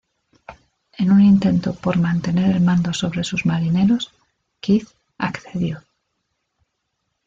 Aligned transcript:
En 0.97 1.11
un 1.11 1.21
intento 1.21 1.75
por 1.75 1.99
mantener 1.99 2.55
el 2.55 2.59
mando 2.61 2.91
sobre 2.91 3.23
sus 3.23 3.45
marineros, 3.45 4.11
Kidd 4.59 4.87
accedió. 5.19 5.83